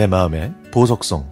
[0.00, 1.30] 내 마음의 보석성.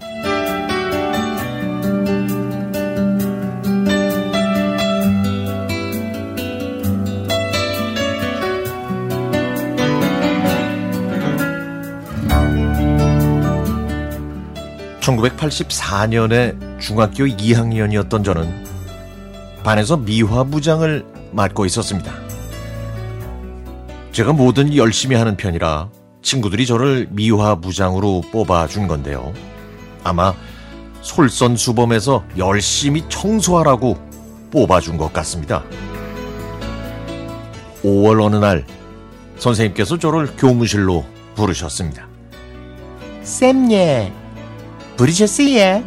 [15.01, 18.67] (1984년에) 중학교 (2학년이었던) 저는
[19.65, 22.13] 반에서 미화부장을 맡고 있었습니다.
[24.13, 25.89] 제가 뭐든 열심히 하는 편이라
[26.23, 29.33] 친구들이 저를 미화부장으로 뽑아준 건데요.
[30.05, 30.35] 아마
[31.01, 33.97] 솔선수범해서 열심히 청소하라고
[34.51, 35.65] 뽑아준 것 같습니다.
[37.83, 38.67] 5월 어느 날
[39.39, 41.05] 선생님께서 저를 교무실로
[41.35, 42.09] 부르셨습니다.
[43.23, 44.13] 쌤예,
[44.97, 45.85] 부르셨어요?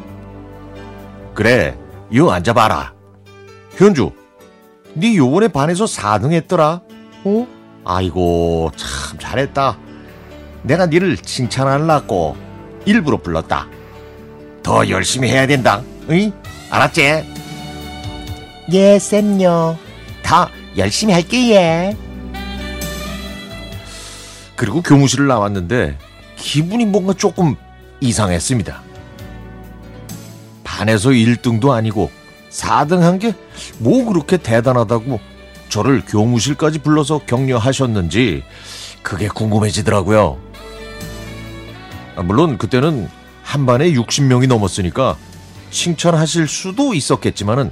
[1.33, 1.77] 그래,
[2.09, 2.93] 이거 앉아봐라.
[3.75, 4.11] 현주,
[4.93, 6.81] 네 요번에 반에서 4등 했더라.
[7.25, 7.47] 어?
[7.83, 9.77] 아이고, 참 잘했다.
[10.63, 12.35] 내가 니를 칭찬하려고
[12.85, 13.67] 일부러 불렀다.
[14.63, 15.81] 더 열심히 해야 된다.
[16.09, 16.31] 응?
[16.69, 17.23] 알았지?
[18.73, 19.77] 예, 쌤요.
[20.23, 21.93] 더 열심히 할게요.
[24.55, 25.97] 그리고 교무실을 나왔는데
[26.37, 27.55] 기분이 뭔가 조금
[27.99, 28.81] 이상했습니다.
[30.63, 32.09] 반에서 1등도 아니고
[32.51, 33.33] 4등 한 게
[33.79, 35.19] 뭐 그렇게 대단하다고
[35.69, 38.43] 저를 교무실까지 불러서 격려하셨는지
[39.01, 40.37] 그게 궁금해지더라고요.
[42.15, 43.09] 아, 물론 그때는
[43.43, 45.17] 한 반에 60명이 넘었으니까
[45.71, 47.71] 칭찬하실 수도 있었겠지만은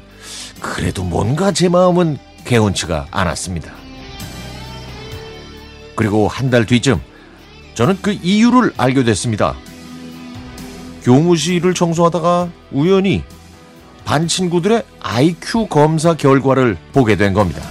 [0.61, 3.71] 그래도 뭔가 제 마음은 개운치가 않았습니다.
[5.95, 7.01] 그리고 한 달 뒤쯤
[7.73, 9.53] 저는 그 이유를 알게 됐습니다.
[11.03, 13.23] 교무실을 청소하다가 우연히
[14.05, 17.61] 반 친구들의 IQ 검사 결과를 보게 된 겁니다.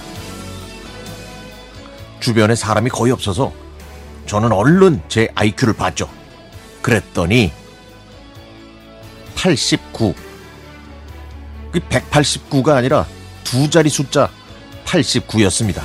[2.19, 3.51] 주변에 사람이 거의 없어서
[4.25, 6.09] 저는 얼른 제 IQ를 봤죠.
[6.81, 7.51] 그랬더니
[9.35, 10.13] 89.
[11.71, 13.05] 그 189가 아니라
[13.43, 14.29] 두 자리 숫자
[14.85, 15.81] 89였습니다.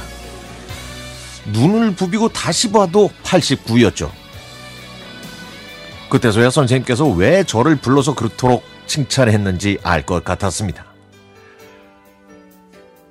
[1.52, 4.10] 눈을 부비고 다시 봐도 89였죠.
[6.08, 10.84] 그때서야 선생님께서 왜 저를 불러서 그렇도록 칭찬했는지 알 것 같았습니다.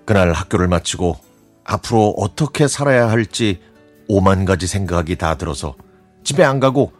[0.05, 1.17] 그날 학교를 마치고
[1.63, 3.61] 앞으로 어떻게 살아야 할지
[4.07, 5.75] 오만 가지 생각이 다 들어서
[6.23, 6.91] 집에 안 가고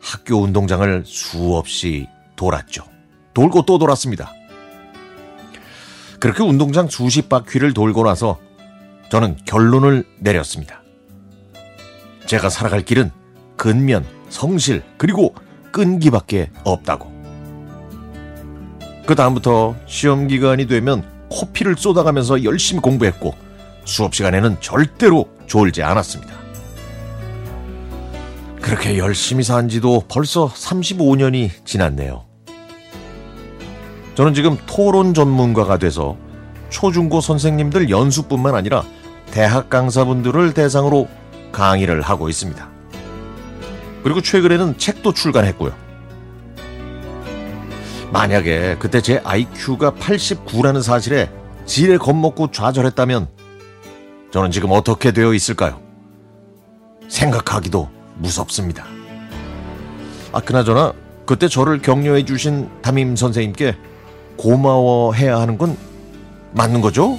[0.00, 2.84] 학교 운동장을 수없이 돌았죠.
[3.34, 4.32] 돌고 또 돌았습니다.
[6.18, 8.38] 그렇게 운동장 수십 바퀴를 돌고 나서
[9.10, 10.82] 저는 결론을 내렸습니다.
[12.26, 13.10] 제가 살아갈 길은
[13.56, 15.34] 근면, 성실, 그리고
[15.72, 17.10] 끈기밖에 없다고.
[19.06, 23.34] 그 다음부터 시험 기간이 되면 코피를 쏟아가면서 열심히 공부했고
[23.84, 26.39] 수업 시간에는 절대로 졸지 않았습니다.
[28.70, 32.24] 그렇게 열심히 산 지도 벌써 35년이 지났네요.
[34.14, 36.16] 저는 지금 토론 전문가가 돼서
[36.68, 38.84] 초중고 선생님들 연수뿐만 아니라
[39.32, 41.08] 대학 강사분들을 대상으로
[41.50, 42.68] 강의를 하고 있습니다.
[44.04, 45.72] 그리고 최근에는 책도 출간했고요.
[48.12, 51.28] 만약에 그때 제 IQ가 89라는 사실에
[51.66, 53.26] 지레 겁먹고 좌절했다면
[54.30, 55.80] 저는 지금 어떻게 되어 있을까요?
[57.08, 58.86] 생각하기도 무섭습니다.
[60.32, 60.92] 아, 그나저나
[61.26, 63.76] 그때 저를 격려해 주신 담임 선생님께
[64.36, 65.76] 고마워해야 하는 건
[66.52, 67.18] 맞는 거죠?